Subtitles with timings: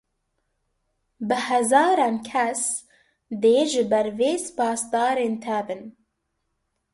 [1.27, 2.61] Bi hezaran kes
[3.41, 5.83] dê ji ber vê spasdarên te bin.